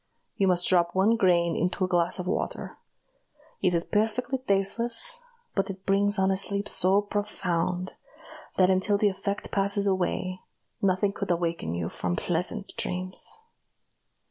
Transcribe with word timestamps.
You 0.35 0.47
must 0.47 0.67
drop 0.67 0.95
one 0.95 1.15
grain 1.15 1.55
into 1.55 1.85
a 1.85 1.87
glass 1.87 2.17
of 2.17 2.25
water. 2.25 2.75
It 3.61 3.75
is 3.75 3.83
perfectly 3.83 4.39
tasteless, 4.39 5.21
but 5.53 5.69
it 5.69 5.85
brings 5.85 6.17
on 6.17 6.31
a 6.31 6.35
sleep 6.37 6.67
so 6.67 7.03
profound, 7.03 7.91
that 8.57 8.71
until 8.71 8.97
the 8.97 9.09
effect 9.09 9.51
passes 9.51 9.85
away, 9.85 10.39
nothing 10.81 11.13
could 11.13 11.29
awaken 11.29 11.75
you 11.75 11.87
from 11.87 12.15
pleasant 12.15 12.73
dreams." 12.77 13.41